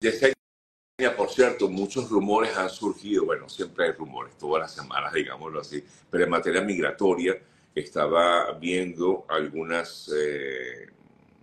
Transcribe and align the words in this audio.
Yesenia, 0.00 1.16
por 1.16 1.28
cierto, 1.30 1.68
muchos 1.68 2.08
rumores 2.08 2.56
han 2.56 2.70
surgido, 2.70 3.24
bueno, 3.24 3.48
siempre 3.48 3.86
hay 3.86 3.92
rumores, 3.92 4.38
todas 4.38 4.62
las 4.62 4.74
semanas, 4.74 5.12
digámoslo 5.12 5.60
así, 5.60 5.82
pero 6.08 6.24
en 6.24 6.30
materia 6.30 6.60
migratoria 6.60 7.36
estaba 7.74 8.52
viendo 8.52 9.26
algunas 9.28 10.08
eh, 10.14 10.86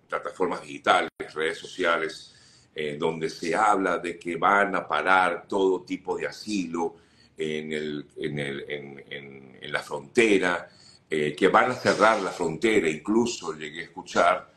plataformas 0.08 0.62
digitales, 0.62 1.10
redes 1.34 1.58
sociales, 1.58 2.34
eh, 2.74 2.96
donde 2.98 3.30
se 3.30 3.54
habla 3.56 3.98
de 3.98 4.18
que 4.18 4.38
van 4.38 4.74
a 4.76 4.88
parar 4.88 5.46
todo 5.48 5.84
tipo 5.84 6.18
de 6.18 6.28
asilo 6.28 6.96
en, 7.38 8.06
la 9.64 9.84
frontera, 9.84 10.70
eh, 11.10 11.36
que 11.36 11.50
van 11.50 11.72
a 11.72 11.76
cerrar 11.76 12.22
la 12.22 12.32
frontera, 12.32 12.90
incluso 12.90 13.54
llegué 13.54 13.82
a 13.82 13.84
escuchar, 13.84 14.55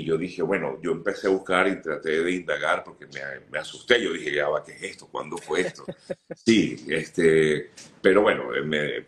y 0.00 0.04
yo 0.04 0.16
dije, 0.16 0.42
bueno, 0.42 0.78
yo 0.82 0.92
empecé 0.92 1.26
a 1.26 1.30
buscar 1.30 1.68
y 1.68 1.80
traté 1.80 2.22
de 2.22 2.32
indagar 2.32 2.84
porque 2.84 3.06
me, 3.06 3.20
me 3.50 3.58
asusté, 3.58 4.02
yo 4.02 4.12
dije, 4.12 4.34
ya 4.34 4.48
va, 4.48 4.62
¿qué 4.64 4.72
es 4.72 4.82
esto? 4.82 5.08
¿Cuándo 5.10 5.36
fue 5.36 5.62
esto? 5.62 5.84
Sí, 6.34 6.76
este, 6.88 7.70
pero 8.00 8.22
bueno, 8.22 8.44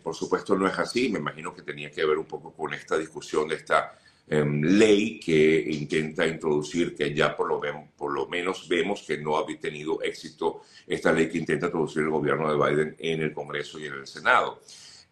por 0.03 0.13
supuesto 0.13 0.55
no 0.55 0.67
es 0.67 0.77
así, 0.77 1.09
me 1.09 1.19
imagino 1.19 1.53
que 1.53 1.61
tenía 1.61 1.89
que 1.89 2.05
ver 2.05 2.17
un 2.17 2.25
poco 2.25 2.51
con 2.53 2.73
esta 2.73 2.97
discusión 2.97 3.47
de 3.47 3.55
esta 3.55 3.93
Em, 4.31 4.61
ley 4.61 5.19
que 5.19 5.65
intenta 5.71 6.27
introducir, 6.27 6.95
que 6.95 7.15
ya 7.15 7.35
por 7.35 7.47
lo, 7.47 7.59
por 7.97 8.13
lo 8.13 8.27
menos 8.27 8.67
vemos 8.69 9.01
que 9.01 9.17
no 9.17 9.39
ha 9.39 9.45
tenido 9.59 10.03
éxito 10.03 10.61
esta 10.85 11.11
ley 11.11 11.27
que 11.29 11.39
intenta 11.39 11.65
introducir 11.65 12.03
el 12.03 12.11
gobierno 12.11 12.47
de 12.51 12.55
Biden 12.55 12.95
en 12.99 13.23
el 13.23 13.33
Congreso 13.33 13.79
y 13.79 13.87
en 13.87 13.93
el 13.93 14.05
Senado. 14.05 14.61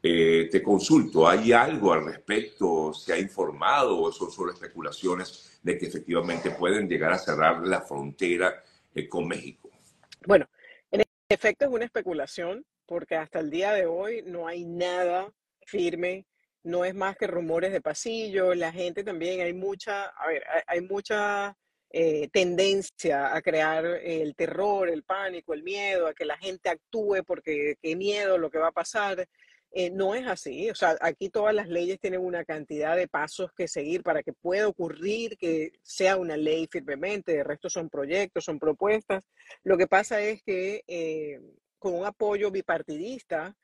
Eh, 0.10 0.48
te 0.50 0.64
consulto, 0.64 1.28
¿hay 1.28 1.52
algo 1.52 1.92
al 1.92 2.06
respecto? 2.06 2.94
¿Se 2.94 3.12
ha 3.12 3.20
informado 3.20 4.00
o 4.00 4.10
son 4.10 4.32
solo 4.32 4.54
especulaciones 4.54 5.60
de 5.62 5.78
que 5.78 5.88
efectivamente 5.88 6.52
pueden 6.52 6.88
llegar 6.88 7.12
a 7.12 7.18
cerrar 7.18 7.68
la 7.68 7.82
frontera 7.82 8.64
eh, 8.96 9.10
con 9.10 9.28
México? 9.28 9.70
Bueno, 10.26 10.48
en 10.92 11.04
efecto 11.28 11.66
es 11.66 11.72
una 11.72 11.84
especulación 11.84 12.66
porque 12.86 13.16
hasta 13.16 13.40
el 13.40 13.50
día 13.50 13.74
de 13.74 13.86
hoy 13.86 14.24
no 14.26 14.48
hay 14.48 14.64
nada 14.64 15.30
firme 15.66 16.26
no 16.64 16.86
es 16.86 16.96
más 16.96 17.18
que 17.18 17.28
rumores 17.28 17.74
de 17.74 17.82
pasillo, 17.82 18.54
la 18.54 18.72
gente 18.72 19.04
también, 19.04 19.42
hay 19.42 19.54
mucha, 19.54 20.06
a 20.06 20.28
ver, 20.28 20.44
hay, 20.68 20.82
mucha 20.82 21.56
eh, 21.90 22.30
tendencia 22.32 23.36
a 23.36 23.42
crear 23.42 23.86
el 23.86 24.36
terror, 24.36 24.90
el 24.90 25.04
pánico, 25.04 25.54
el 25.54 25.64
miedo, 25.64 26.08
a 26.08 26.14
que 26.14 26.26
la 26.26 26.38
gente 26.38 26.70
actúe 26.70 27.24
porque 27.26 27.76
qué 27.82 27.96
miedo 27.96 28.38
lo 28.38 28.50
que 28.50 28.58
va 28.58 28.68
a 28.68 28.74
pasar. 28.74 29.28
Eh, 29.80 29.92
no 29.92 30.16
es 30.16 30.26
así, 30.26 30.72
o 30.72 30.76
sea, 30.76 30.98
aquí 31.02 31.30
todas 31.30 31.54
las 31.54 31.68
leyes 31.70 32.00
tienen 32.00 32.22
una 32.26 32.44
cantidad 32.44 32.96
de 32.96 33.08
pasos 33.08 33.52
que 33.56 33.68
seguir 33.68 34.02
para 34.02 34.24
que 34.24 34.34
pueda 34.34 34.68
ocurrir 34.68 35.38
que 35.38 35.72
sea 35.84 36.18
una 36.18 36.36
ley 36.36 36.68
firmemente, 36.72 37.34
de 37.34 37.44
resto 37.44 37.70
son 37.70 37.88
proyectos, 37.88 38.44
son 38.44 38.58
propuestas. 38.58 39.24
Lo 39.64 39.78
que 39.78 39.86
pasa 39.86 40.20
es 40.20 40.42
que 40.42 40.84
eh, 40.88 41.40
con 41.78 41.94
un 41.94 42.06
apoyo 42.06 42.50
bipartidista, 42.50 43.56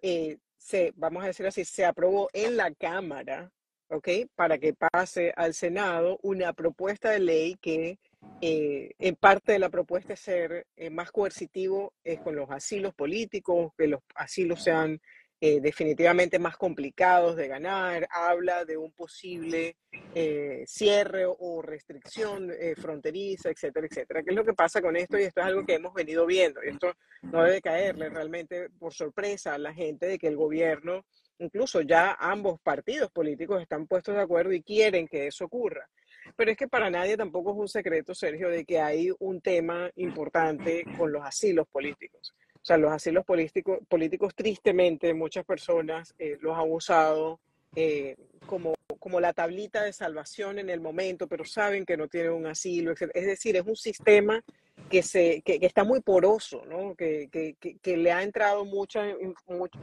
se, 0.00 0.92
vamos 0.94 1.24
a 1.24 1.26
decir 1.26 1.44
así, 1.44 1.64
se 1.64 1.84
aprobó 1.84 2.28
en 2.32 2.56
la 2.56 2.72
Cámara, 2.74 3.50
¿ok? 3.88 4.08
Para 4.36 4.58
que 4.58 4.74
pase 4.74 5.32
al 5.36 5.54
Senado 5.54 6.20
una 6.22 6.52
propuesta 6.52 7.10
de 7.10 7.18
ley 7.18 7.56
que 7.60 7.98
eh, 8.40 8.92
en 8.98 9.16
parte 9.16 9.52
de 9.52 9.58
la 9.58 9.68
propuesta 9.68 10.12
es 10.12 10.20
ser 10.20 10.66
eh, 10.76 10.90
más 10.90 11.10
coercitivo 11.10 11.92
es 12.04 12.20
con 12.20 12.36
los 12.36 12.50
asilos 12.50 12.94
políticos, 12.94 13.72
que 13.76 13.88
los 13.88 14.00
asilos 14.14 14.62
sean 14.62 15.00
eh, 15.40 15.60
definitivamente 15.60 16.40
más 16.40 16.56
complicados 16.56 17.36
de 17.36 17.46
ganar, 17.46 18.08
habla 18.10 18.64
de 18.64 18.76
un 18.76 18.90
posible 18.90 19.76
eh, 20.12 20.64
cierre 20.66 21.26
o 21.26 21.62
restricción 21.62 22.50
eh, 22.50 22.74
fronteriza, 22.76 23.48
etcétera, 23.48 23.86
etcétera. 23.88 24.22
¿Qué 24.24 24.30
es 24.30 24.36
lo 24.36 24.44
que 24.44 24.54
pasa 24.54 24.82
con 24.82 24.96
esto? 24.96 25.16
Y 25.16 25.22
esto 25.22 25.40
es 25.40 25.46
algo 25.46 25.64
que 25.64 25.74
hemos 25.74 25.94
venido 25.94 26.26
viendo. 26.26 26.60
Y 26.64 26.70
esto 26.70 26.92
no 27.22 27.44
debe 27.44 27.60
caerle 27.60 28.08
realmente 28.08 28.68
por 28.80 28.92
sorpresa 28.92 29.54
a 29.54 29.58
la 29.58 29.72
gente 29.72 30.06
de 30.06 30.18
que 30.18 30.26
el 30.26 30.36
gobierno, 30.36 31.04
incluso 31.38 31.82
ya 31.82 32.16
ambos 32.18 32.60
partidos 32.60 33.12
políticos 33.12 33.62
están 33.62 33.86
puestos 33.86 34.16
de 34.16 34.22
acuerdo 34.22 34.52
y 34.52 34.62
quieren 34.64 35.06
que 35.06 35.28
eso 35.28 35.44
ocurra. 35.44 35.88
Pero 36.34 36.50
es 36.50 36.56
que 36.56 36.66
para 36.66 36.90
nadie 36.90 37.16
tampoco 37.16 37.52
es 37.52 37.58
un 37.58 37.68
secreto, 37.68 38.12
Sergio, 38.12 38.48
de 38.48 38.64
que 38.64 38.80
hay 38.80 39.12
un 39.20 39.40
tema 39.40 39.88
importante 39.94 40.84
con 40.96 41.12
los 41.12 41.24
asilos 41.24 41.68
políticos. 41.68 42.34
O 42.62 42.64
sea, 42.68 42.76
los 42.76 42.92
asilos 42.92 43.24
políticos, 43.24 43.78
políticos 43.88 44.34
tristemente, 44.34 45.14
muchas 45.14 45.44
personas 45.44 46.14
eh, 46.18 46.36
los 46.40 46.56
han 46.56 46.70
usado 46.70 47.40
eh, 47.74 48.16
como, 48.46 48.74
como 48.98 49.20
la 49.20 49.32
tablita 49.32 49.82
de 49.82 49.92
salvación 49.92 50.58
en 50.58 50.70
el 50.70 50.80
momento, 50.80 51.28
pero 51.28 51.44
saben 51.44 51.86
que 51.86 51.96
no 51.96 52.08
tienen 52.08 52.32
un 52.32 52.46
asilo. 52.46 52.92
Es 52.92 53.26
decir, 53.26 53.56
es 53.56 53.66
un 53.66 53.76
sistema 53.76 54.42
que, 54.90 55.02
se, 55.02 55.42
que, 55.42 55.58
está 55.62 55.84
muy 55.84 56.00
poroso, 56.00 56.64
¿no? 56.66 56.94
que, 56.94 57.28
que, 57.30 57.56
que 57.58 57.96
le 57.96 58.12
ha 58.12 58.22
entrado 58.22 58.64
mucha, 58.64 59.04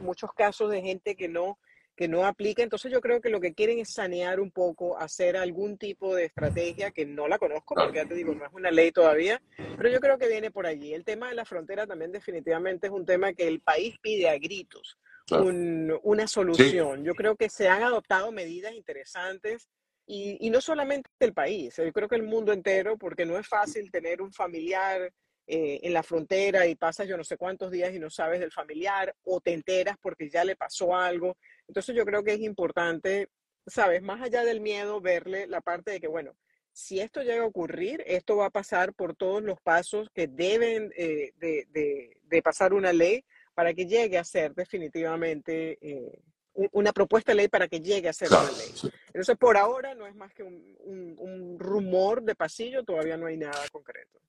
muchos 0.00 0.32
casos 0.32 0.70
de 0.70 0.82
gente 0.82 1.16
que 1.16 1.28
no 1.28 1.58
que 1.96 2.08
no 2.08 2.26
aplica. 2.26 2.62
Entonces 2.62 2.92
yo 2.92 3.00
creo 3.00 3.20
que 3.20 3.30
lo 3.30 3.40
que 3.40 3.54
quieren 3.54 3.78
es 3.78 3.92
sanear 3.92 4.38
un 4.38 4.50
poco, 4.50 4.98
hacer 4.98 5.36
algún 5.36 5.78
tipo 5.78 6.14
de 6.14 6.26
estrategia 6.26 6.90
que 6.90 7.06
no 7.06 7.26
la 7.26 7.38
conozco, 7.38 7.74
porque 7.74 7.96
ya 7.96 8.06
te 8.06 8.14
digo, 8.14 8.34
no 8.34 8.44
es 8.44 8.52
una 8.52 8.70
ley 8.70 8.92
todavía, 8.92 9.40
pero 9.76 9.88
yo 9.88 9.98
creo 9.98 10.18
que 10.18 10.28
viene 10.28 10.50
por 10.50 10.66
allí. 10.66 10.92
El 10.92 11.04
tema 11.04 11.28
de 11.28 11.34
la 11.34 11.44
frontera 11.44 11.86
también 11.86 12.12
definitivamente 12.12 12.88
es 12.88 12.92
un 12.92 13.06
tema 13.06 13.32
que 13.32 13.48
el 13.48 13.60
país 13.60 13.96
pide 14.00 14.28
a 14.28 14.38
gritos. 14.38 14.98
una 15.30 16.28
solución. 16.28 17.02
Yo 17.02 17.14
creo 17.14 17.34
que 17.34 17.48
se 17.48 17.68
han 17.68 17.82
adoptado 17.82 18.30
medidas 18.30 18.74
interesantes 18.74 19.68
y, 20.06 20.36
y, 20.40 20.50
no 20.50 20.60
solamente 20.60 21.10
el 21.18 21.32
país, 21.32 21.74
yo 21.76 21.92
creo 21.92 22.08
que 22.08 22.14
el 22.14 22.22
mundo 22.22 22.52
entero, 22.52 22.96
porque 22.96 23.26
no 23.26 23.36
es 23.36 23.48
fácil 23.48 23.90
tener 23.90 24.22
un 24.22 24.32
familiar 24.32 25.12
eh, 25.48 25.78
en 25.84 25.92
la 25.92 26.02
frontera 26.02 26.66
y 26.66 26.74
pasas 26.74 27.06
yo 27.06 27.16
no 27.16 27.22
sé 27.22 27.36
cuántos 27.36 27.70
días 27.70 27.94
y 27.94 28.00
no 28.00 28.10
sabes 28.10 28.40
del 28.40 28.50
familiar 28.50 29.14
o 29.22 29.40
te 29.40 29.52
enteras 29.52 29.96
porque 30.02 30.28
ya 30.28 30.44
le 30.44 30.56
pasó 30.56 30.96
algo. 30.96 31.36
Entonces 31.68 31.94
yo 31.94 32.04
creo 32.04 32.24
que 32.24 32.32
es 32.32 32.40
importante, 32.40 33.28
sabes, 33.64 34.02
más 34.02 34.20
allá 34.20 34.44
del 34.44 34.60
miedo, 34.60 35.00
verle 35.00 35.46
la 35.46 35.60
parte 35.60 35.92
de 35.92 36.00
que, 36.00 36.08
bueno, 36.08 36.36
si 36.72 36.98
esto 36.98 37.22
llega 37.22 37.44
a 37.44 37.46
ocurrir, 37.46 38.02
esto 38.06 38.36
va 38.36 38.46
a 38.46 38.50
pasar 38.50 38.92
por 38.92 39.14
todos 39.14 39.40
los 39.40 39.60
pasos 39.60 40.10
que 40.12 40.26
deben 40.26 40.92
eh, 40.96 41.32
de, 41.36 41.66
de, 41.70 42.42
pasar 42.42 42.74
una 42.74 42.92
ley 42.92 43.24
para 43.54 43.72
que 43.72 43.86
llegue 43.86 44.18
a 44.18 44.24
ser 44.24 44.52
definitivamente 44.52 45.78
eh, 45.80 46.18
una 46.54 46.92
propuesta 46.92 47.32
de 47.32 47.36
ley 47.36 47.48
para 47.48 47.68
que 47.68 47.80
llegue 47.80 48.08
a 48.08 48.12
ser 48.12 48.28
una 48.28 48.50
ley. 48.50 48.92
Entonces, 49.06 49.36
por 49.38 49.56
ahora 49.56 49.94
no 49.94 50.06
es 50.06 50.14
más 50.16 50.34
que 50.34 50.42
un, 50.42 50.76
un 51.18 51.56
rumor 51.58 52.22
de 52.22 52.34
pasillo, 52.34 52.82
todavía 52.82 53.16
no 53.16 53.26
hay 53.26 53.36
nada 53.36 53.64
concreto. 53.70 54.20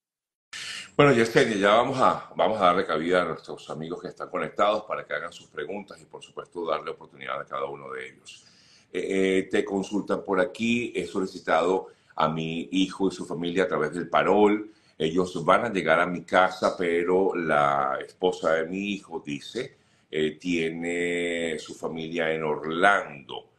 Bueno, 0.98 1.14
Yesenia, 1.14 1.56
ya 1.58 1.76
vamos 1.76 2.00
a, 2.02 2.32
vamos 2.36 2.60
a 2.60 2.66
darle 2.66 2.84
cabida 2.84 3.22
a 3.22 3.26
nuestros 3.26 3.70
amigos 3.70 4.02
que 4.02 4.08
están 4.08 4.30
conectados 4.30 4.82
para 4.86 5.06
que 5.06 5.14
hagan 5.14 5.32
sus 5.32 5.46
preguntas 5.46 6.02
y, 6.02 6.06
por 6.06 6.24
supuesto, 6.24 6.66
darle 6.66 6.90
oportunidad 6.90 7.40
a 7.40 7.46
cada 7.46 7.66
uno 7.66 7.92
de 7.92 8.08
ellos. 8.08 8.44
Eh, 8.92 9.06
eh, 9.38 9.44
te 9.44 9.64
consultan 9.64 10.24
por 10.24 10.40
aquí, 10.40 10.92
he 10.96 11.06
solicitado 11.06 11.90
a 12.16 12.28
mi 12.30 12.68
hijo 12.72 13.10
y 13.10 13.12
su 13.12 13.28
familia 13.28 13.66
a 13.66 13.68
través 13.68 13.94
del 13.94 14.10
parol. 14.10 14.72
Ellos 14.98 15.46
van 15.46 15.66
a 15.66 15.70
llegar 15.70 16.00
a 16.00 16.08
mi 16.08 16.24
casa, 16.24 16.76
pero 16.76 17.36
la 17.36 18.00
esposa 18.04 18.54
de 18.54 18.66
mi 18.66 18.94
hijo 18.94 19.22
dice, 19.24 19.78
eh, 20.10 20.32
tiene 20.40 21.60
su 21.60 21.76
familia 21.76 22.34
en 22.34 22.42
Orlando. 22.42 23.50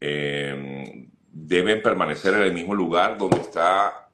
Em, 0.00 1.08
deben 1.32 1.80
permanecer 1.80 2.34
en 2.34 2.42
el 2.42 2.52
mismo 2.52 2.74
lugar 2.74 3.16
donde 3.16 3.38
está, 3.38 4.10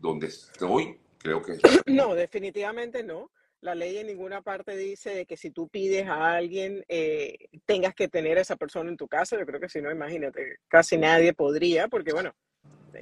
donde 0.00 0.28
estoy 0.28 0.96
Creo 1.18 1.42
que... 1.42 1.58
No, 1.86 2.14
definitivamente 2.14 3.02
no. 3.02 3.30
La 3.60 3.74
ley 3.74 3.98
en 3.98 4.06
ninguna 4.06 4.40
parte 4.40 4.76
dice 4.76 5.26
que 5.26 5.36
si 5.36 5.50
tú 5.50 5.68
pides 5.68 6.06
a 6.06 6.36
alguien 6.36 6.84
eh, 6.86 7.48
tengas 7.66 7.92
que 7.94 8.06
tener 8.06 8.38
a 8.38 8.42
esa 8.42 8.56
persona 8.56 8.88
en 8.88 8.96
tu 8.96 9.08
casa. 9.08 9.36
Yo 9.36 9.44
creo 9.46 9.58
que 9.58 9.68
si 9.68 9.82
no, 9.82 9.90
imagínate, 9.90 10.58
casi 10.68 10.96
nadie 10.96 11.34
podría, 11.34 11.88
porque 11.88 12.12
bueno, 12.12 12.32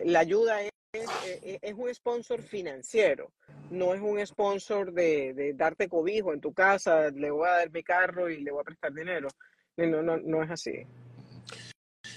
la 0.04 0.20
ayuda 0.20 0.62
es, 0.62 0.70
eh, 0.94 1.58
es, 1.60 1.74
un 1.74 1.94
sponsor 1.94 2.42
financiero, 2.42 3.32
no 3.70 3.92
es 3.92 4.00
un 4.00 4.24
sponsor 4.26 4.92
de, 4.92 5.34
de, 5.34 5.52
darte 5.52 5.90
cobijo 5.90 6.32
en 6.32 6.40
tu 6.40 6.54
casa, 6.54 7.10
le 7.10 7.30
voy 7.30 7.46
a 7.46 7.58
dar 7.58 7.70
mi 7.70 7.82
carro 7.82 8.30
y 8.30 8.42
le 8.42 8.50
voy 8.50 8.62
a 8.62 8.64
prestar 8.64 8.94
dinero. 8.94 9.28
No, 9.76 10.02
no, 10.02 10.16
no 10.16 10.42
es 10.42 10.50
así. 10.50 10.86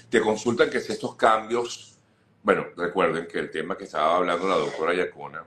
Te 0.08 0.20
consultan 0.20 0.70
que 0.70 0.80
si 0.80 0.92
estos 0.92 1.14
cambios, 1.14 1.98
bueno, 2.42 2.66
recuerden 2.74 3.26
que 3.26 3.38
el 3.38 3.50
tema 3.50 3.76
que 3.76 3.84
estaba 3.84 4.16
hablando 4.16 4.48
la 4.48 4.56
doctora 4.56 4.94
Yacona, 4.94 5.44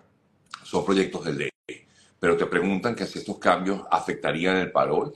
son 0.63 0.85
proyectos 0.85 1.25
de 1.25 1.33
ley, 1.33 1.87
pero 2.19 2.37
te 2.37 2.45
preguntan 2.45 2.95
que 2.95 3.05
si 3.05 3.19
estos 3.19 3.37
cambios 3.39 3.83
afectarían 3.89 4.57
el 4.57 4.71
parol. 4.71 5.13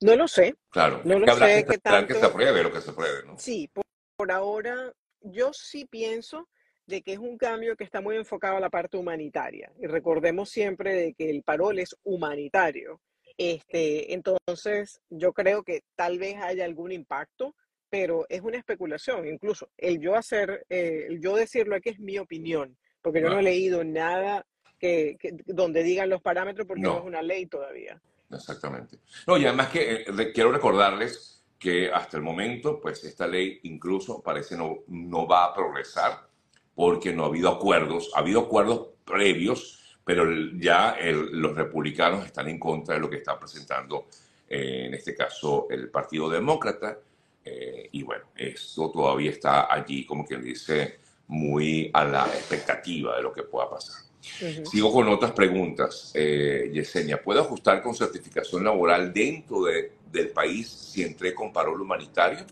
No 0.00 0.16
lo 0.16 0.28
sé. 0.28 0.54
Claro, 0.70 1.00
no 1.04 1.18
lo 1.18 1.34
sé. 1.34 1.64
Que, 1.68 1.78
tanto... 1.78 2.12
que 2.12 2.20
se 2.20 2.26
apruebe 2.26 2.62
lo 2.62 2.72
que 2.72 2.80
se 2.80 2.90
apruebe, 2.90 3.26
¿no? 3.26 3.38
Sí, 3.38 3.70
por, 3.72 4.30
ahora 4.30 4.92
yo 5.20 5.52
sí 5.52 5.84
pienso 5.84 6.48
de 6.86 7.02
que 7.02 7.12
es 7.12 7.18
un 7.18 7.38
cambio 7.38 7.76
que 7.76 7.84
está 7.84 8.00
muy 8.00 8.16
enfocado 8.16 8.56
a 8.56 8.60
la 8.60 8.70
parte 8.70 8.96
humanitaria. 8.96 9.72
Y 9.80 9.86
recordemos 9.86 10.50
siempre 10.50 10.94
de 10.94 11.14
que 11.14 11.30
el 11.30 11.42
parol 11.42 11.78
es 11.78 11.96
humanitario. 12.02 13.00
Este, 13.38 14.12
entonces, 14.12 15.00
yo 15.08 15.32
creo 15.32 15.62
que 15.62 15.82
tal 15.96 16.18
vez 16.18 16.36
haya 16.42 16.64
algún 16.64 16.92
impacto, 16.92 17.54
pero 17.88 18.26
es 18.28 18.40
una 18.40 18.58
especulación. 18.58 19.26
Incluso 19.26 19.70
el 19.76 20.00
yo 20.00 20.16
hacer, 20.16 20.66
eh, 20.68 21.06
el 21.08 21.20
yo 21.20 21.36
decirlo 21.36 21.76
aquí 21.76 21.90
es 21.90 21.98
mi 21.98 22.18
opinión 22.18 22.76
porque 23.02 23.20
yo 23.20 23.28
no 23.28 23.40
he 23.40 23.42
leído 23.42 23.84
nada 23.84 24.46
que, 24.78 25.16
donde 25.46 25.82
digan 25.82 26.08
los 26.08 26.22
parámetros 26.22 26.66
porque 26.66 26.82
no. 26.82 26.98
es 26.98 27.04
una 27.04 27.22
ley 27.22 27.46
todavía. 27.46 28.00
Exactamente. 28.30 28.98
No, 29.26 29.36
y 29.36 29.44
además 29.44 29.68
que 29.68 30.04
eh, 30.06 30.32
quiero 30.32 30.52
recordarles 30.52 31.44
que 31.58 31.90
hasta 31.92 32.16
el 32.16 32.22
momento, 32.22 32.80
pues 32.80 33.04
esta 33.04 33.26
ley 33.26 33.60
incluso 33.64 34.20
parece 34.22 34.56
no, 34.56 34.78
no 34.88 35.26
va 35.28 35.44
a 35.44 35.54
progresar 35.54 36.26
porque 36.74 37.12
no 37.12 37.24
ha 37.24 37.26
habido 37.26 37.50
acuerdos, 37.50 38.10
ha 38.14 38.20
habido 38.20 38.40
acuerdos 38.40 38.88
previos, 39.04 39.98
pero 40.04 40.24
ya 40.58 40.96
los 41.00 41.54
republicanos 41.54 42.26
están 42.26 42.48
en 42.48 42.58
contra 42.58 42.94
de 42.94 43.00
lo 43.00 43.08
que 43.08 43.18
está 43.18 43.38
presentando, 43.38 44.06
eh, 44.48 44.86
en 44.86 44.94
este 44.94 45.14
caso, 45.14 45.68
el 45.70 45.90
Partido 45.90 46.28
Demócrata. 46.28 46.98
Eh, 47.44 47.88
y 47.92 48.02
bueno, 48.02 48.24
esto 48.36 48.90
todavía 48.90 49.30
está 49.30 49.72
allí, 49.72 50.04
como 50.04 50.24
quien 50.24 50.42
dice, 50.42 51.00
muy 51.26 51.90
a 51.92 52.04
la 52.04 52.26
expectativa 52.26 53.16
de 53.16 53.22
lo 53.22 53.32
que 53.32 53.42
pueda 53.42 53.70
pasar. 53.70 54.02
Sigo 54.22 54.92
con 54.92 55.08
otras 55.08 55.32
preguntas. 55.32 56.12
Eh, 56.14 56.70
Yesenia, 56.72 57.20
¿puedo 57.20 57.40
ajustar 57.40 57.82
con 57.82 57.94
certificación 57.94 58.64
laboral 58.64 59.12
dentro 59.12 59.64
de, 59.64 59.92
del 60.10 60.30
país 60.30 60.68
si 60.68 61.02
entré 61.02 61.34
con 61.34 61.52
parol 61.52 61.80
humanitario? 61.80 62.46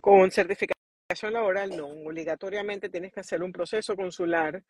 Con 0.00 0.30
certificación 0.30 0.76
laboral 1.32 1.76
no, 1.76 1.86
obligatoriamente 1.86 2.88
tienes 2.88 3.12
que 3.12 3.20
hacer 3.20 3.42
un 3.42 3.52
proceso 3.52 3.96
consular 3.96 4.62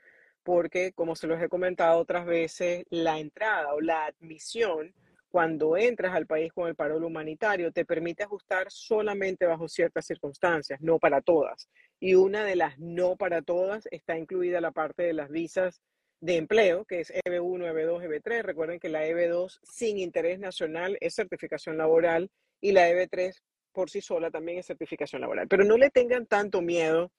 porque, 0.42 0.92
como 0.92 1.14
se 1.14 1.26
los 1.26 1.40
he 1.40 1.48
comentado 1.48 1.98
otras 1.98 2.26
veces, 2.26 2.84
la 2.90 3.18
entrada 3.18 3.74
o 3.74 3.80
la 3.80 4.06
admisión 4.06 4.94
cuando 5.30 5.76
entras 5.76 6.14
al 6.14 6.26
país 6.26 6.52
con 6.52 6.68
el 6.68 6.74
parol 6.74 7.04
humanitario 7.04 7.72
te 7.72 7.84
permite 7.84 8.24
ajustar 8.24 8.66
solamente 8.68 9.46
bajo 9.46 9.68
ciertas 9.68 10.06
circunstancias, 10.06 10.80
no 10.80 10.98
para 10.98 11.20
todas. 11.20 11.68
Y 12.00 12.16
una 12.16 12.44
de 12.44 12.56
las 12.56 12.78
no 12.78 13.16
para 13.16 13.40
todas 13.40 13.86
está 13.92 14.18
incluida 14.18 14.60
la 14.60 14.72
parte 14.72 15.04
de 15.04 15.12
las 15.12 15.30
visas 15.30 15.80
de 16.20 16.36
empleo, 16.36 16.84
que 16.84 17.00
es 17.00 17.12
EB1, 17.12 17.72
EB2, 17.72 18.04
EB3. 18.04 18.42
Recuerden 18.42 18.80
que 18.80 18.88
la 18.88 19.06
EB2 19.06 19.60
sin 19.62 19.98
interés 19.98 20.40
nacional 20.40 20.98
es 21.00 21.14
certificación 21.14 21.78
laboral 21.78 22.28
y 22.60 22.72
la 22.72 22.90
EB3 22.90 23.32
por 23.72 23.88
sí 23.88 24.00
sola 24.00 24.30
también 24.30 24.58
es 24.58 24.66
certificación 24.66 25.20
laboral. 25.20 25.46
Pero 25.46 25.64
no 25.64 25.76
le 25.76 25.90
tengan 25.90 26.26
tanto 26.26 26.60
miedo 26.60 27.12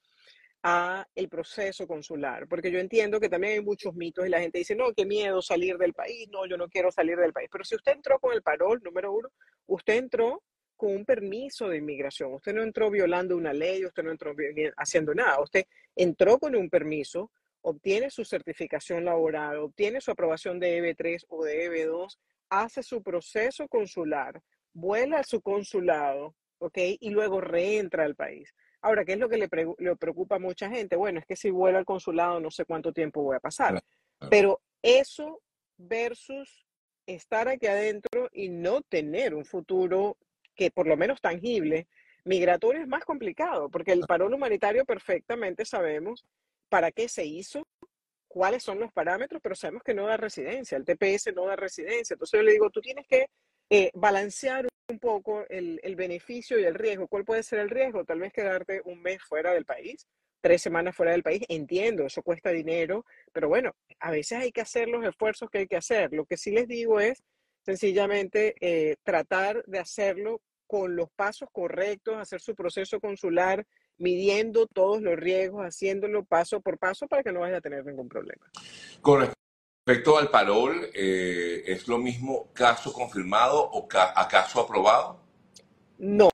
a 0.64 1.08
el 1.16 1.28
proceso 1.28 1.88
consular, 1.88 2.48
porque 2.48 2.72
yo 2.72 2.80
entiendo 2.80 3.20
que 3.20 3.30
también 3.30 3.54
hay 3.54 3.62
muchos 3.62 3.96
mitos 3.96 4.26
y 4.26 4.30
la 4.30 4.40
gente 4.40 4.60
dice, 4.60 4.76
no, 4.76 4.94
qué 4.94 5.06
miedo 5.06 5.42
salir 5.42 5.78
del 5.78 5.94
país, 5.94 6.28
no, 6.30 6.46
yo 6.46 6.58
no 6.58 6.70
quiero 6.70 6.92
salir 6.92 7.18
del 7.18 7.34
país. 7.34 7.50
Pero 7.52 7.64
si 7.64 7.76
usted 7.76 7.94
entró 7.94 8.20
con 8.20 8.34
el 8.34 8.44
parol, 8.44 8.80
número 8.84 9.12
uno, 9.12 9.30
usted 9.68 9.96
entró 9.96 10.44
con 10.76 10.92
un 10.96 11.06
permiso 11.06 11.68
de 11.68 11.78
inmigración, 11.78 12.34
usted 12.34 12.54
no 12.54 12.64
entró 12.64 12.90
violando 12.92 13.36
una 13.36 13.54
ley, 13.54 13.86
usted 13.86 14.04
no 14.04 14.12
entró 14.12 14.34
haciendo 14.78 15.14
nada, 15.14 15.42
usted 15.42 15.66
entró 15.96 16.38
con 16.40 16.56
un 16.56 16.70
permiso, 16.70 17.32
obtiene 17.62 18.10
su 18.10 18.26
certificación 18.26 19.06
laboral, 19.06 19.58
obtiene 19.58 20.02
su 20.02 20.12
aprobación 20.12 20.60
de 20.60 20.82
EB3 20.82 21.26
o 21.30 21.44
de 21.44 21.70
EB2, 21.70 22.18
hace 22.50 22.84
su 22.84 23.02
proceso 23.02 23.68
consular, 23.68 24.42
vuela 24.74 25.20
a 25.20 25.24
su 25.24 25.42
consulado, 25.42 26.36
¿ok? 26.58 26.78
Y 27.00 27.10
luego 27.10 27.42
reentra 27.42 28.04
al 28.04 28.16
país. 28.16 28.54
Ahora, 28.82 29.06
¿qué 29.06 29.14
es 29.14 29.20
lo 29.20 29.30
que 29.30 29.38
le, 29.38 29.48
preocupa 29.48 30.36
a 30.36 30.40
mucha 30.40 30.70
gente? 30.70 30.96
Bueno, 30.96 31.20
es 31.20 31.26
que 31.26 31.36
si 31.36 31.50
vuelvo 31.52 31.78
al 31.78 31.86
consulado 31.86 32.40
no 32.40 32.50
sé 32.50 32.66
cuánto 32.66 32.92
tiempo 32.92 33.22
voy 33.22 33.36
a 33.36 33.40
pasar. 33.40 33.82
Pero 34.30 34.62
eso 34.82 35.42
versus 35.78 36.66
estar 37.06 37.48
aquí 37.48 37.68
adentro 37.68 38.30
y 38.32 38.50
no 38.50 38.82
tener 38.82 39.34
un 39.36 39.46
futuro 39.46 40.18
que 40.56 40.72
por 40.72 40.88
lo 40.88 40.98
menos 40.98 41.22
tangible, 41.22 41.88
migratorio 42.24 42.82
es 42.82 42.88
más 42.88 43.04
complicado, 43.04 43.70
porque 43.70 43.94
el 43.94 44.02
parón 44.02 44.34
humanitario 44.34 44.86
perfectamente 44.86 45.66
sabemos 45.66 46.26
para 46.70 46.92
qué 46.92 47.08
se 47.08 47.26
hizo, 47.26 47.68
cuáles 48.28 48.64
son 48.64 48.80
los 48.80 48.92
parámetros, 48.92 49.42
pero 49.42 49.56
sabemos 49.56 49.84
que 49.84 49.94
no 49.94 50.08
da 50.08 50.18
residencia, 50.18 50.78
el 50.78 50.86
TPS 50.86 51.34
no 51.36 51.46
da 51.46 51.56
residencia. 51.56 52.14
Entonces 52.14 52.40
yo 52.40 52.44
le 52.44 52.54
digo, 52.54 52.70
tú 52.70 52.82
tienes 52.82 53.06
que 53.08 53.28
eh, 53.70 53.92
balancear 53.94 54.68
un 54.92 55.00
poco 55.00 55.46
el, 55.50 55.80
el, 55.84 55.96
beneficio 55.96 56.60
y 56.60 56.64
el 56.64 56.76
riesgo. 56.76 57.08
¿Cuál 57.08 57.26
puede 57.26 57.44
ser 57.44 57.60
el 57.60 57.70
riesgo? 57.70 58.06
Tal 58.06 58.20
vez 58.20 58.32
quedarte 58.32 58.82
un 58.86 59.02
mes 59.02 59.22
fuera 59.24 59.54
del 59.54 59.66
país, 59.66 60.08
tres 60.42 60.62
semanas 60.62 60.96
fuera 60.96 61.14
del 61.14 61.24
país. 61.24 61.42
Entiendo, 61.50 62.06
eso 62.06 62.22
cuesta 62.22 62.52
dinero, 62.52 63.06
pero 63.32 63.48
bueno, 63.48 63.76
a 64.00 64.12
veces 64.12 64.40
hay 64.40 64.52
que 64.52 64.62
hacer 64.62 64.88
los 64.88 65.04
esfuerzos 65.06 65.50
que 65.50 65.60
hay 65.60 65.68
que 65.68 65.78
hacer. 65.78 66.14
Lo 66.14 66.26
que 66.26 66.38
sí 66.38 66.52
les 66.52 66.68
digo 66.68 67.00
es 67.00 67.24
sencillamente 67.64 68.56
eh, 68.60 68.96
tratar 69.04 69.64
de 69.66 69.80
hacerlo 69.80 70.42
con 70.68 70.96
los 70.96 71.10
pasos 71.12 71.50
correctos, 71.52 72.18
hacer 72.18 72.40
su 72.40 72.56
proceso 72.56 73.00
consular, 73.00 73.66
midiendo 73.98 74.68
todos 74.68 75.02
los 75.02 75.16
riesgos, 75.16 75.64
haciéndolo 75.64 76.24
paso 76.24 76.62
por 76.62 76.78
paso 76.78 77.08
para 77.08 77.24
que 77.24 77.32
no 77.32 77.42
vaya 77.42 77.58
a 77.58 77.62
tener 77.62 77.86
ningún 77.86 78.08
problema. 78.08 78.50
Correcto. 79.02 79.41
Respecto 79.84 80.16
al 80.20 80.30
parol, 80.30 80.92
eh, 80.94 81.64
¿es 81.66 81.88
lo 81.88 81.98
mismo 81.98 82.54
caso 82.54 82.94
confirmado 82.94 83.60
o 83.60 83.88
a 83.92 84.28
caso 84.28 84.62
aprobado? 84.62 85.20
No, 85.98 86.30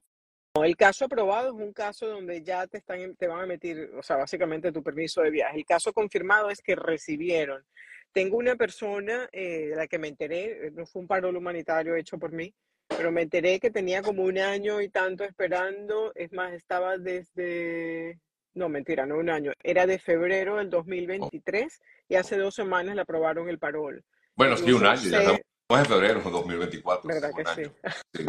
el 0.62 0.76
caso 0.76 1.06
aprobado 1.06 1.48
es 1.48 1.54
un 1.54 1.72
caso 1.72 2.08
donde 2.08 2.44
ya 2.44 2.68
te, 2.68 2.80
están, 2.80 3.16
te 3.16 3.26
van 3.26 3.40
a 3.40 3.44
emitir, 3.46 3.94
o 3.98 4.04
sea, 4.04 4.18
básicamente 4.18 4.74
tu 4.74 4.84
permiso 4.84 5.22
de 5.22 5.30
viaje. 5.30 5.60
El 5.60 5.66
caso 5.66 5.94
confirmado 5.94 6.50
es 6.50 6.62
que 6.62 6.76
recibieron. 6.76 7.64
Tengo 8.12 8.36
una 8.36 8.58
persona 8.58 9.30
eh, 9.32 9.68
de 9.68 9.76
la 9.78 9.88
que 9.88 9.98
me 9.98 10.10
enteré, 10.10 10.70
no 10.72 10.86
fue 10.86 11.04
un 11.04 11.08
parol 11.08 11.38
humanitario 11.38 11.96
hecho 11.96 12.18
por 12.20 12.34
mí, 12.34 12.54
pero 12.90 13.14
me 13.14 13.22
enteré 13.22 13.62
que 13.62 13.72
tenía 13.72 14.02
como 14.02 14.24
un 14.24 14.40
año 14.40 14.82
y 14.82 14.90
tanto 14.90 15.24
esperando. 15.24 16.12
Es 16.16 16.34
más, 16.34 16.52
estaba 16.52 16.98
desde 16.98 18.20
no, 18.57 18.69
mentira, 18.69 19.06
no 19.06 19.18
un 19.18 19.30
año. 19.30 19.54
Era 19.63 19.86
de 19.86 20.00
febrero 20.00 20.57
del 20.57 20.69
2023 20.69 21.81
y 22.09 22.15
hace 22.15 22.38
dos 22.38 22.56
semanas 22.56 22.95
le 22.95 23.01
aprobaron 23.01 23.48
el 23.50 23.59
parol. 23.59 24.04
Bueno, 24.36 24.57
sí, 24.57 24.71
un 24.71 24.86
año, 24.86 25.01
ya 25.01 25.21
estamos 25.21 25.42
en 25.69 25.86
febrero 25.86 26.21
del 26.21 26.31
2024. 26.31 27.07
¿Verdad 27.07 27.31
que 27.36 27.63
sí? 27.63 28.25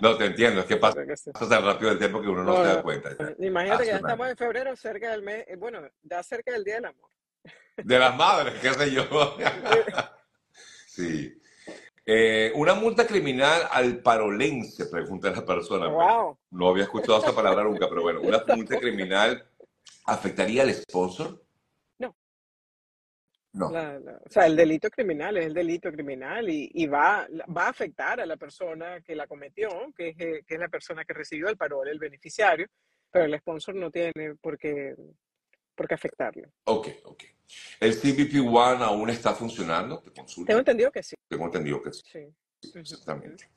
No, 0.00 0.16
te 0.16 0.26
entiendo, 0.26 0.60
es 0.60 0.66
que 0.66 0.76
pasa, 0.76 1.04
tan 1.48 1.64
rápido 1.64 1.92
el 1.92 1.98
tiempo 1.98 2.20
que 2.20 2.28
uno 2.28 2.42
no, 2.42 2.56
se 2.56 2.62
da 2.62 2.82
cuenta. 2.82 3.10
Imagínate 3.38 3.84
que 3.84 3.90
ya 3.90 3.96
estamos 3.96 4.28
en 4.28 4.36
febrero, 4.36 4.74
cerca 4.74 5.10
del 5.12 5.22
mes, 5.22 5.44
eh, 5.46 5.56
bueno, 5.56 5.80
ya 6.02 6.22
cerca 6.22 6.52
del 6.52 6.64
Día 6.64 6.74
del 6.76 6.86
Amor. 6.86 7.10
De 7.76 7.98
las 7.98 8.16
madres, 8.16 8.54
qué 8.60 8.74
sé 8.74 8.90
yo. 8.90 9.04
sí. 10.86 11.38
Eh, 12.04 12.50
una 12.56 12.74
multa 12.74 13.06
criminal 13.06 13.62
al 13.70 14.00
parolense, 14.00 14.86
pregunta 14.86 15.30
la 15.30 15.44
persona. 15.44 15.88
No 16.50 16.68
había 16.68 16.84
escuchado 16.84 17.18
esa 17.18 17.34
palabra 17.34 17.62
nunca, 17.62 17.88
pero 17.88 18.02
bueno, 18.02 18.20
¿una 18.20 18.42
multa 18.54 18.78
criminal 18.78 19.44
afectaría 20.06 20.62
al 20.62 20.74
sponsor? 20.74 21.40
No. 21.98 22.14
No. 23.52 23.66
o 23.66 24.30
sea, 24.30 24.46
el 24.46 24.56
delito 24.56 24.90
criminal 24.90 25.36
es 25.36 25.46
el 25.46 25.54
delito 25.54 25.92
criminal 25.92 26.48
y, 26.48 26.86
va, 26.86 27.28
va 27.54 27.66
a 27.66 27.70
afectar 27.70 28.20
a 28.20 28.26
la 28.26 28.36
persona 28.36 29.00
que 29.02 29.14
la 29.14 29.26
cometió, 29.26 29.68
que 29.94 30.08
es, 30.08 30.16
eh, 30.18 30.44
que 30.46 30.54
es 30.54 30.60
la 30.60 30.68
persona 30.68 31.04
que 31.04 31.12
recibió 31.12 31.48
el 31.48 31.56
parol, 31.56 31.86
el 31.86 31.98
beneficiario, 31.98 32.66
pero 33.10 33.26
el 33.26 33.38
sponsor 33.38 33.74
no 33.74 33.90
tiene 33.90 34.34
por 34.40 34.58
qué, 34.58 34.96
por 35.82 35.88
qué 35.88 35.94
afectarlo. 35.94 36.48
Ok, 36.64 36.88
ok. 37.04 37.24
¿El 37.80 37.96
CBP 37.96 38.46
One 38.46 38.84
aún 38.84 39.10
está 39.10 39.34
funcionando? 39.34 39.98
¿Te 39.98 40.10
Tengo 40.46 40.60
entendido 40.60 40.92
que 40.92 41.02
sí. 41.02 41.16
Tengo 41.28 41.46
entendido 41.46 41.82
que 41.82 41.92
sí. 41.92 42.02
sí. 42.04 42.72
exactamente. 42.72 43.50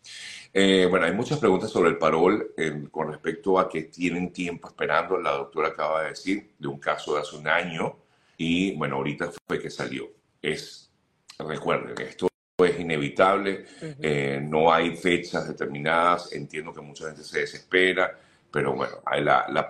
Eh, 0.51 0.87
bueno, 0.89 1.05
hay 1.05 1.13
muchas 1.13 1.37
preguntas 1.37 1.69
sobre 1.69 1.91
el 1.91 1.99
parol 1.99 2.51
con 2.89 3.09
respecto 3.09 3.59
a 3.59 3.69
que 3.69 3.83
tienen 3.83 4.33
tiempo 4.33 4.69
esperando. 4.69 5.19
La 5.19 5.33
doctora 5.33 5.67
acaba 5.69 6.01
de 6.01 6.09
decir 6.09 6.55
de 6.57 6.67
un 6.67 6.79
caso 6.79 7.13
de 7.13 7.21
hace 7.21 7.35
un 7.35 7.47
año 7.47 7.95
y 8.37 8.75
bueno, 8.75 8.95
ahorita 8.95 9.31
fue 9.47 9.61
que 9.61 9.69
salió. 9.69 10.11
Es, 10.41 10.91
recuerden, 11.37 11.95
esto 12.07 12.27
es 12.57 12.79
inevitable, 12.79 13.65
eh, 13.81 14.39
no 14.41 14.73
hay 14.73 14.95
fechas 14.95 15.47
determinadas, 15.47 16.33
entiendo 16.33 16.73
que 16.73 16.81
mucha 16.81 17.05
gente 17.07 17.23
se 17.23 17.41
desespera, 17.41 18.17
pero 18.55 18.73
bueno, 18.73 19.01
la, 19.21 19.67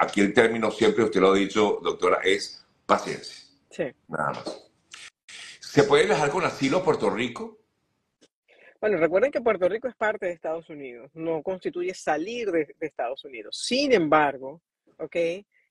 aquí 0.00 0.20
el 0.20 0.34
término 0.34 0.70
siempre, 0.70 1.02
usted 1.02 1.18
lo 1.18 1.32
ha 1.32 1.34
dicho, 1.34 1.80
doctora, 1.82 2.20
es 2.22 2.62
Paciencia. 2.84 3.48
Sí. 3.70 3.84
Nada 4.06 4.32
más. 4.32 4.70
¿Se 5.60 5.84
puede 5.84 6.04
viajar 6.04 6.28
con 6.28 6.44
asilo 6.44 6.76
a 6.76 6.84
Puerto 6.84 7.08
Rico? 7.08 7.56
Bueno, 8.82 8.98
recuerden 8.98 9.30
que 9.30 9.40
Puerto 9.40 9.66
Rico 9.66 9.88
es 9.88 9.96
parte 9.96 10.26
de 10.26 10.32
Estados 10.32 10.68
Unidos, 10.68 11.10
no 11.14 11.42
constituye 11.42 11.94
salir 11.94 12.52
de, 12.52 12.76
Estados 12.80 13.24
Unidos. 13.24 13.56
Sin 13.56 13.94
embargo, 13.94 14.60
¿ok? 14.98 15.16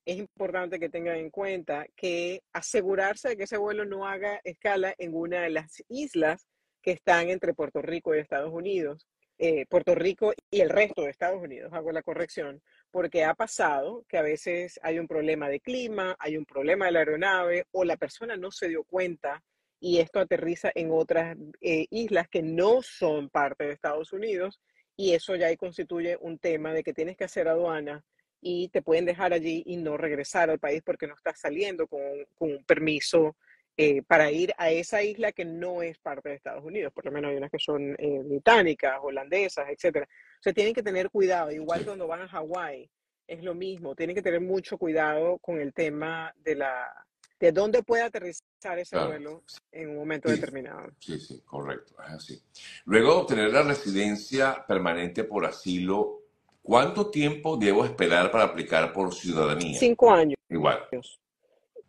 Es 0.04 0.18
importante 0.18 0.80
que 0.80 0.90
tengan 0.90 1.18
en 1.18 1.30
cuenta 1.30 1.86
que 1.96 2.42
asegurarse 2.54 3.30
de 3.30 3.38
que 3.38 3.44
ese 3.44 3.58
vuelo 3.58 3.86
no 3.86 4.08
haga 4.08 4.42
escala 4.44 4.96
en 4.98 5.14
una 5.14 5.42
de 5.42 5.52
las 5.52 5.84
islas 5.90 6.48
que 6.82 6.90
están 6.90 7.30
entre 7.30 7.54
Puerto 7.54 7.84
Rico 7.84 8.16
y 8.16 8.18
Estados 8.18 8.52
Unidos, 8.52 9.06
eh, 9.40 9.66
Puerto 9.68 9.96
Rico 9.96 10.34
y 10.52 10.62
el 10.62 10.70
resto 10.70 11.04
de 11.04 11.10
Estados 11.10 11.42
Unidos, 11.42 11.72
hago 11.74 11.92
la 11.92 12.04
corrección, 12.04 12.62
porque 12.92 13.24
ha 13.24 13.34
pasado 13.34 14.04
que 14.08 14.18
a 14.18 14.22
veces 14.22 14.80
hay 14.84 15.00
un 15.00 15.08
problema 15.08 15.48
de 15.50 15.62
clima, 15.62 16.16
hay 16.20 16.38
un 16.38 16.46
problema 16.46 16.86
de 16.86 16.92
la 16.92 17.00
aeronave 17.00 17.66
o 17.72 17.86
la 17.86 17.98
persona 17.98 18.36
no 18.36 18.52
se 18.52 18.68
dio 18.68 18.84
cuenta 18.84 19.42
y 19.80 20.00
esto 20.00 20.20
aterriza 20.20 20.72
en 20.76 20.92
otras 20.92 21.38
eh, 21.62 21.88
islas 21.90 22.28
que 22.28 22.42
no 22.42 22.82
son 22.82 23.30
parte 23.30 23.64
de 23.64 23.74
Estados 23.74 24.12
Unidos 24.12 24.60
y 24.98 25.14
eso 25.14 25.36
ya 25.38 25.56
constituye 25.56 26.18
un 26.20 26.38
tema 26.38 26.74
de 26.74 26.84
que 26.84 26.94
tienes 26.94 27.16
que 27.16 27.24
hacer 27.24 27.48
aduana 27.48 28.04
y 28.42 28.70
te 28.70 28.82
pueden 28.82 29.06
dejar 29.06 29.34
allí 29.34 29.64
y 29.66 29.78
no 29.78 29.98
regresar 29.98 30.50
al 30.50 30.60
país 30.60 30.82
porque 30.86 31.08
no 31.08 31.16
estás 31.16 31.40
saliendo 31.40 31.88
con, 31.88 32.02
un 32.40 32.64
permiso 32.66 33.38
eh, 33.82 34.04
para 34.06 34.30
ir 34.30 34.54
a 34.58 34.72
esa 34.72 35.02
isla 35.02 35.32
que 35.32 35.46
no 35.46 35.82
es 35.82 35.98
parte 36.00 36.28
de 36.28 36.36
Estados 36.36 36.66
Unidos. 36.66 36.92
Por 36.92 37.06
lo 37.06 37.14
menos 37.14 37.32
hay 37.32 37.38
unas 37.38 37.50
que 37.50 37.60
son 37.60 37.96
eh, 37.98 38.20
británicas, 38.26 39.00
holandesas, 39.02 39.70
etc. 39.70 40.04
O 40.04 40.44
sea, 40.44 40.52
tienen 40.52 40.74
que 40.74 40.84
tener 40.84 41.10
cuidado, 41.10 41.50
igual 41.50 41.86
cuando 41.86 42.06
van 42.06 42.24
a 42.24 42.28
Hawái, 42.28 42.92
es 43.26 43.42
lo 43.42 43.56
mismo, 43.56 43.96
tienen 43.96 44.18
que 44.18 44.22
tener 44.22 44.42
mucho 44.42 44.78
cuidado 44.78 45.38
con 45.38 45.62
el 45.62 45.74
tema 45.74 46.34
de 46.44 46.56
la 46.56 46.92
de 47.40 47.54
dónde 47.54 47.82
puede 47.82 48.04
aterrizar 48.04 48.78
ese 48.80 48.98
vuelo 49.00 49.44
en 49.72 49.92
un 49.92 49.96
momento 49.96 50.30
determinado. 50.30 50.90
Sí, 51.00 51.18
sí, 51.18 51.42
correcto, 51.46 51.96
es 52.06 52.12
así. 52.12 52.44
Luego 52.84 53.14
de 53.14 53.20
obtener 53.22 53.54
la 53.54 53.64
residencia 53.64 54.66
permanente 54.68 55.24
por 55.24 55.46
asilo, 55.46 56.24
¿cuánto 56.62 57.10
tiempo 57.10 57.56
debo 57.56 57.86
esperar 57.86 58.30
para 58.30 58.44
aplicar 58.44 58.92
por 58.92 59.14
ciudadanía? 59.14 59.80
Cinco 59.80 60.12
años. 60.12 60.36
Igual. 60.50 60.80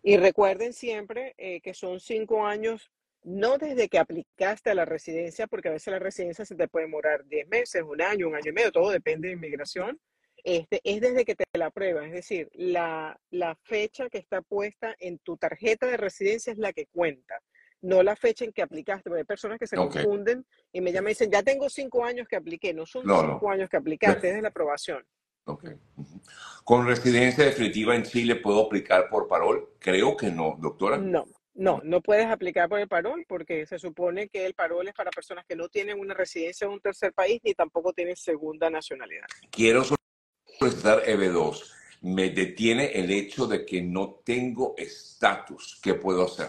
Y 0.03 0.17
recuerden 0.17 0.73
siempre 0.73 1.35
eh, 1.37 1.61
que 1.61 1.75
son 1.75 2.01
cinco 2.01 2.47
años, 2.47 2.91
no 3.23 3.59
desde 3.59 3.89
que 3.89 3.99
aplicaste 3.99 4.71
a 4.71 4.75
la 4.75 4.87
residencia, 4.87 5.47
porque 5.47 5.69
a 5.69 5.73
veces 5.73 5.93
la 5.93 5.99
residencia 5.99 6.45
se 6.45 6.55
te 6.55 6.69
puede 6.69 6.87
demorar 6.87 7.27
diez 7.27 7.47
meses, 7.49 7.83
un 7.83 8.01
año, 8.01 8.29
un 8.29 8.35
año 8.35 8.51
y 8.51 8.53
medio, 8.53 8.73
todo 8.73 8.91
depende 8.91 9.29
de 9.29 9.35
inmigración, 9.35 10.01
este, 10.45 10.81
es 10.85 11.01
desde 11.01 11.25
que 11.25 11.35
te 11.35 11.45
la 11.53 11.67
aprueban, 11.67 12.07
es 12.07 12.13
decir, 12.13 12.49
la, 12.55 13.19
fecha 13.65 14.09
que 14.09 14.19
está 14.19 14.41
puesta 14.43 14.95
en 14.99 15.19
tu 15.19 15.37
tarjeta 15.37 15.87
de 15.87 15.97
residencia 15.97 16.53
es 16.53 16.59
la 16.59 16.73
que 16.73 16.87
cuenta, 16.87 17.39
no 17.83 18.03
la 18.03 18.17
fecha 18.17 18.45
en 18.45 18.53
que 18.53 18.63
aplicaste, 18.63 19.11
porque 19.11 19.21
hay 19.21 19.27
personas 19.27 19.59
que 19.59 19.67
se 19.67 19.77
confunden 19.77 20.47
y 20.73 20.81
me 20.81 20.93
llaman 20.93 21.11
y 21.11 21.13
dicen, 21.13 21.31
ya 21.31 21.43
tengo 21.43 21.69
cinco 21.69 22.05
años 22.05 22.27
que 22.29 22.37
apliqué, 22.37 22.73
no 22.73 22.87
son 22.87 23.03
cinco 23.03 23.51
años 23.51 23.69
que 23.69 23.77
aplicaste, 23.77 24.31
es 24.31 24.43
la 24.43 24.49
aprobación. 24.49 25.05
¿Con 26.65 26.87
residencia 26.87 27.45
definitiva 27.45 27.95
en 27.95 28.05
Chile 28.05 28.37
puedo 28.37 28.67
aplicar 28.67 29.09
por 29.09 29.27
parol? 29.27 29.71
Creo 29.79 30.17
que 30.17 30.31
no, 30.31 30.57
doctora. 30.59 30.99
No, 30.99 31.25
no, 31.55 31.81
no 31.85 32.01
puedes 32.01 32.27
aplicar 32.27 32.69
por 32.69 32.79
el 32.79 32.89
parol 32.89 33.25
porque 33.29 33.67
se 33.67 33.79
supone 33.79 34.29
que 34.29 34.47
el 34.47 34.55
parol 34.55 34.89
es 34.89 34.95
para 34.95 35.11
personas 35.11 35.45
que 35.47 35.57
no 35.57 35.69
tienen 35.69 35.99
una 35.99 36.15
residencia 36.15 36.67
en 36.67 36.73
un 36.73 36.81
tercer 36.81 37.13
país 37.13 37.41
ni 37.43 37.55
tampoco 37.55 37.93
tienen 37.93 38.17
segunda 38.17 38.71
nacionalidad. 38.71 39.27
Quiero 39.51 39.85
solicitar 39.85 41.03
EB2, 41.05 41.73
me 42.03 42.31
detiene 42.31 42.93
el 42.93 43.11
hecho 43.11 43.47
de 43.47 43.67
que 43.67 43.83
no 43.83 44.21
tengo 44.25 44.75
estatus. 44.77 45.81
¿Qué 45.83 45.95
puedo 45.95 46.25
hacer? 46.25 46.49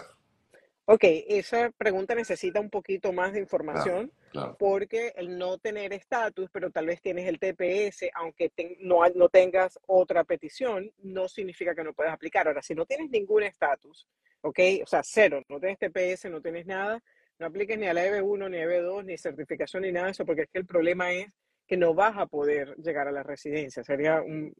Ok, 0.94 1.04
esa 1.04 1.70
pregunta 1.70 2.14
necesita 2.14 2.60
un 2.60 2.68
poquito 2.68 3.14
más 3.14 3.32
de 3.32 3.40
información 3.40 4.12
porque 4.58 5.14
el 5.16 5.38
no 5.38 5.56
tener 5.56 5.94
estatus, 5.94 6.50
pero 6.52 6.70
tal 6.70 6.84
vez 6.84 7.00
tienes 7.00 7.26
el 7.26 7.38
TPS, 7.38 8.10
aunque 8.12 8.52
no, 8.80 8.98
no 9.14 9.30
tengas 9.30 9.78
otra 9.86 10.22
petición, 10.24 10.92
no 10.98 11.28
significa 11.28 11.74
que 11.74 11.82
no 11.82 11.94
puedas 11.94 12.12
aplicar. 12.12 12.46
Ahora, 12.46 12.60
si 12.60 12.74
no 12.74 12.84
tienes 12.84 13.08
ningún 13.08 13.42
estatus, 13.42 14.06
ok, 14.42 14.58
o 14.82 14.86
sea, 14.86 15.00
cero, 15.02 15.42
no 15.48 15.58
tienes 15.58 15.78
TPS, 15.78 16.26
no 16.26 16.42
tienes 16.42 16.66
nada, 16.66 17.02
no 17.38 17.46
apliques 17.46 17.78
ni 17.78 17.86
a 17.86 17.94
la 17.94 18.06
EB1, 18.06 18.50
ni 18.50 18.58
a 18.58 18.66
EB2, 18.66 19.04
ni 19.06 19.16
certificación, 19.16 19.84
ni 19.84 19.92
nada 19.92 20.08
de 20.08 20.12
eso, 20.12 20.26
porque 20.26 20.42
es 20.42 20.50
que 20.50 20.58
el 20.58 20.66
problema 20.66 21.10
es 21.10 21.34
que 21.66 21.78
no 21.78 21.94
vas 21.94 22.18
a 22.18 22.26
poder 22.26 22.76
llegar 22.76 23.08
a 23.08 23.12
la 23.12 23.22
residencia. 23.22 23.82
Sería 23.82 24.20
un, 24.20 24.54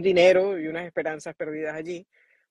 dinero 0.00 0.58
y 0.58 0.66
unas 0.66 0.86
esperanzas 0.86 1.34
perdidas 1.34 1.74
allí, 1.74 2.06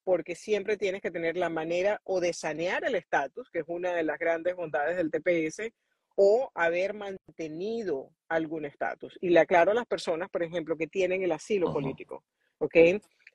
porque 0.07 0.35
siempre 0.35 0.77
tienes 0.77 1.01
que 1.01 1.11
tener 1.11 1.35
la 1.35 1.49
manera 1.49 1.99
o 2.05 2.21
de 2.21 2.31
sanear 2.31 2.85
el 2.85 2.95
estatus, 2.95 3.49
que 3.49 3.59
es 3.59 3.65
una 3.67 3.91
de 3.91 4.03
las 4.03 4.17
grandes 4.17 4.55
bondades 4.55 4.95
del 4.95 5.11
TPS, 5.11 5.69
o 6.15 6.49
haber 6.55 6.93
mantenido 6.93 8.11
algún 8.29 8.63
estatus. 8.63 9.17
Y 9.19 9.31
le 9.31 9.41
aclaro 9.41 9.71
a 9.71 9.73
las 9.73 9.85
personas, 9.85 10.29
por 10.29 10.43
ejemplo, 10.43 10.77
que 10.77 10.87
tienen 10.87 11.23
el 11.23 11.33
asilo 11.33 11.73
político, 11.73 12.23
¿ok? 12.59 12.77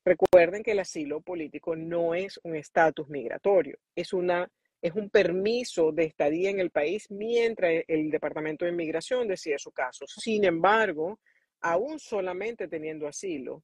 Recuerden 0.02 0.62
que 0.62 0.72
el 0.72 0.78
asilo 0.78 1.20
político 1.20 1.76
no 1.76 2.14
es 2.14 2.40
un 2.42 2.56
estatus 2.56 3.06
migratorio, 3.10 3.76
es 3.94 4.14
una 4.14 4.50
es 4.80 4.94
un 4.94 5.10
permiso 5.10 5.92
de 5.92 6.04
estadía 6.04 6.48
en 6.48 6.58
el 6.58 6.70
país 6.70 7.06
mientras 7.10 7.84
el 7.86 8.10
Departamento 8.10 8.64
de 8.64 8.70
Inmigración 8.70 9.28
decide 9.28 9.58
su 9.58 9.72
caso. 9.72 10.06
Sin 10.06 10.44
embargo, 10.44 11.20
aún 11.60 11.98
solamente 11.98 12.66
teniendo 12.66 13.06
asilo, 13.06 13.62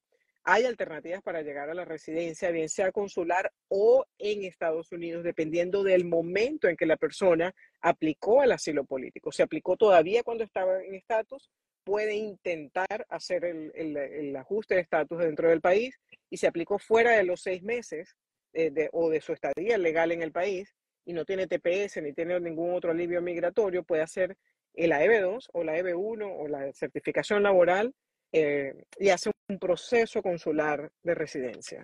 hay 0.51 0.65
alternativas 0.65 1.21
para 1.21 1.43
llegar 1.43 1.69
a 1.69 1.75
la 1.75 1.85
residencia, 1.85 2.49
bien 2.49 2.69
sea 2.69 2.91
consular 2.91 3.51
o 3.67 4.03
en 4.17 4.43
Estados 4.43 4.91
Unidos, 4.91 5.23
dependiendo 5.23 5.83
del 5.83 6.05
momento 6.05 6.67
en 6.67 6.75
que 6.75 6.87
la 6.87 6.97
persona 6.97 7.53
aplicó 7.81 8.41
al 8.41 8.51
asilo 8.51 8.83
político. 8.83 9.31
Se 9.31 9.43
aplicó 9.43 9.77
todavía 9.77 10.23
cuando 10.23 10.43
estaba 10.43 10.83
en 10.83 10.95
estatus, 10.95 11.51
puede 11.83 12.15
intentar 12.15 13.05
hacer 13.09 13.45
el, 13.45 14.35
ajuste 14.35 14.75
de 14.75 14.81
estatus 14.81 15.19
dentro 15.19 15.49
del 15.49 15.61
país 15.61 15.95
y 16.31 16.37
se 16.37 16.47
aplicó 16.47 16.79
fuera 16.79 17.11
de 17.11 17.23
los 17.23 17.41
seis 17.41 17.61
meses 17.61 18.15
eh, 18.53 18.89
o 18.91 19.09
de 19.09 19.21
su 19.21 19.33
estadía 19.33 19.77
legal 19.77 20.11
en 20.11 20.23
el 20.23 20.31
país, 20.31 20.73
y 21.05 21.13
no 21.13 21.25
tiene 21.25 21.47
TPS 21.47 22.01
ni 22.01 22.13
tiene 22.13 22.39
ningún 22.39 22.73
otro 22.73 22.91
alivio 22.91 23.21
migratorio, 23.21 23.83
puede 23.83 24.01
hacer 24.01 24.35
el 24.73 24.91
AEB2 24.91 25.45
o 25.53 25.63
la 25.63 25.77
EB1 25.77 26.35
o 26.37 26.47
la 26.47 26.73
certificación 26.73 27.43
laboral 27.43 27.93
eh, 28.31 28.85
y 28.97 29.09
hace 29.09 29.31
un 29.47 29.59
proceso 29.59 30.21
consular 30.21 30.91
de 31.03 31.15
residencia. 31.15 31.83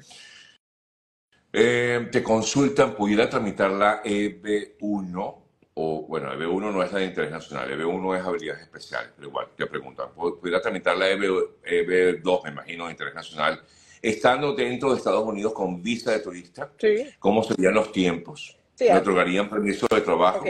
Eh, 1.51 2.09
te 2.11 2.21
consultan, 2.21 2.95
¿pudiera 2.95 3.29
tramitar 3.29 3.71
la 3.71 4.03
EB1? 4.03 5.41
O, 5.77 6.05
bueno, 6.07 6.33
EB1 6.33 6.73
no 6.73 6.83
es 6.83 6.91
la 6.91 6.99
de 6.99 7.05
interés 7.05 7.31
nacional, 7.31 7.69
EB1 7.71 8.19
es 8.19 8.25
habilidades 8.25 8.61
especiales, 8.63 9.11
pero 9.15 9.27
igual, 9.27 9.47
te 9.55 9.65
preguntan, 9.65 10.09
¿pudiera 10.13 10.61
tramitar 10.61 10.97
la 10.97 11.09
EB, 11.09 11.61
EB2, 11.63 12.43
me 12.43 12.51
imagino, 12.51 12.85
de 12.85 12.91
interés 12.91 13.13
nacional, 13.13 13.61
estando 14.01 14.53
dentro 14.53 14.91
de 14.91 14.97
Estados 14.97 15.25
Unidos 15.25 15.53
con 15.53 15.81
visa 15.81 16.11
de 16.11 16.19
turista? 16.19 16.71
Sí. 16.77 17.09
¿Cómo 17.19 17.43
serían 17.43 17.73
los 17.73 17.91
tiempos? 17.91 18.57
Sí, 18.73 18.85
¿Me 18.85 18.97
otorgarían 18.97 19.49
permiso 19.49 19.87
de 19.89 20.01
trabajo? 20.01 20.45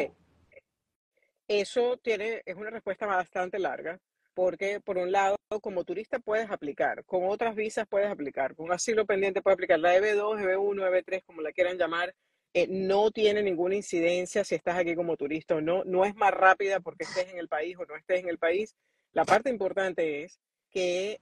Eso 1.48 1.98
tiene, 1.98 2.42
es 2.46 2.56
una 2.56 2.72
respuesta 2.72 3.06
bastante 3.06 3.60
larga, 3.60 4.00
porque 4.36 4.82
por 4.82 4.98
un 4.98 5.12
lado, 5.12 5.38
como 5.62 5.86
turista 5.86 6.20
puedes 6.20 6.52
aplicar, 6.52 7.06
con 7.06 7.24
otras 7.28 7.56
visas 7.56 7.88
puedes 7.90 8.12
aplicar, 8.12 8.54
con 8.56 8.72
asilo 8.72 9.06
pendiente 9.06 9.42
puedes 9.42 9.56
aplicar, 9.56 9.80
la 9.80 9.98
EB2, 9.98 10.42
EB1, 10.42 11.04
EB3, 11.06 11.24
como 11.26 11.42
la 11.42 11.54
quieran 11.54 11.78
llamar, 11.78 12.14
eh, 12.54 12.68
no 12.70 13.12
tiene 13.12 13.42
ninguna 13.42 13.76
incidencia 13.76 14.44
si 14.44 14.56
estás 14.56 14.78
aquí 14.78 14.94
como 14.94 15.18
turista 15.18 15.56
o 15.56 15.62
no, 15.62 15.84
no 15.86 16.06
es 16.06 16.16
más 16.16 16.32
rápida 16.32 16.82
porque 16.82 17.06
estés 17.06 17.32
en 17.32 17.40
el 17.40 17.48
país 17.48 17.78
o 17.78 17.86
no 17.86 17.96
estés 17.96 18.22
en 18.22 18.30
el 18.30 18.38
país. 18.38 18.76
La 19.14 19.26
parte 19.26 19.50
importante 19.50 20.24
es 20.24 20.40
que 20.70 21.20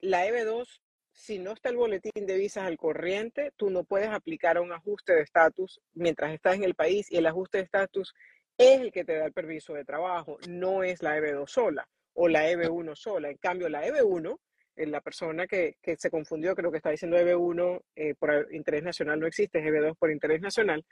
la 0.00 0.26
EB2 0.26 0.80
si 1.16 1.38
no 1.38 1.52
está 1.52 1.68
el 1.68 1.76
boletín 1.76 2.26
de 2.26 2.36
visas 2.36 2.64
al 2.66 2.76
corriente, 2.76 3.52
tú 3.56 3.70
no 3.70 3.84
puedes 3.84 4.08
aplicar 4.08 4.56
a 4.56 4.62
un 4.62 4.72
ajuste 4.72 5.14
de 5.14 5.22
estatus 5.22 5.80
mientras 5.92 6.32
estás 6.32 6.56
en 6.56 6.64
el 6.64 6.74
país 6.74 7.10
y 7.10 7.18
el 7.18 7.26
ajuste 7.26 7.58
de 7.58 7.64
estatus 7.64 8.14
es 8.58 8.80
el 8.80 8.90
que 8.90 9.04
te 9.04 9.16
da 9.16 9.26
el 9.26 9.32
permiso 9.32 9.74
de 9.74 9.84
trabajo, 9.84 10.38
no 10.48 10.82
es 10.82 11.02
la 11.02 11.16
EB2 11.16 11.46
sola 11.46 11.88
o 12.14 12.28
la 12.28 12.50
EB1 12.50 12.94
sola. 12.96 13.30
En 13.30 13.36
cambio, 13.36 13.68
la 13.68 13.86
EB1, 13.86 14.38
eh, 14.76 14.86
la 14.86 15.00
persona 15.00 15.46
que, 15.46 15.76
se 15.96 16.10
confundió, 16.10 16.54
creo 16.54 16.70
que 16.70 16.78
está 16.78 16.90
diciendo 16.90 17.16
EB1 17.16 17.80
eh, 17.96 18.14
por 18.14 18.48
interés 18.52 18.82
nacional 18.82 19.20
no 19.20 19.26
existe, 19.26 19.58
es 19.58 19.64
EB2 19.64 19.96
por 19.96 20.10
interés 20.10 20.40
nacional. 20.40 20.84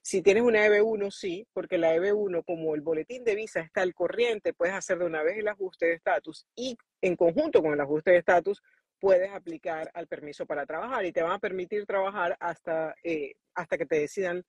Si 0.00 0.22
tienes 0.22 0.42
una 0.42 0.66
EB1, 0.66 1.10
sí, 1.10 1.46
porque 1.52 1.76
la 1.76 1.94
EB1, 1.94 2.44
como 2.44 2.74
el 2.74 2.80
boletín 2.80 3.24
de 3.24 3.34
visa 3.34 3.60
está 3.60 3.82
al 3.82 3.94
corriente, 3.94 4.54
puedes 4.54 4.74
hacer 4.74 4.98
de 4.98 5.04
una 5.04 5.22
vez 5.22 5.38
el 5.38 5.48
ajuste 5.48 5.86
de 5.86 5.94
estatus 5.94 6.46
y 6.54 6.76
en 7.02 7.16
conjunto 7.16 7.60
con 7.62 7.72
el 7.72 7.80
ajuste 7.80 8.12
de 8.12 8.18
estatus 8.18 8.62
puedes 9.00 9.30
aplicar 9.30 9.90
al 9.94 10.06
permiso 10.06 10.46
para 10.46 10.66
trabajar 10.66 11.04
y 11.04 11.12
te 11.12 11.22
van 11.22 11.32
a 11.32 11.38
permitir 11.38 11.86
trabajar 11.86 12.36
hasta, 12.40 12.94
eh, 13.02 13.34
hasta 13.54 13.78
que 13.78 13.86
te 13.86 14.00
decidan 14.00 14.44